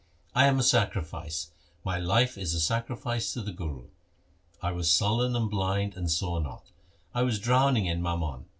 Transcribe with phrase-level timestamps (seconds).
[0.33, 1.51] I am a sacrifice,
[1.83, 3.85] my life is a sacrifice to the Guru.
[4.59, 6.71] I was sullen, and blind, and saw not;
[7.13, 8.45] I was drowning in mammon.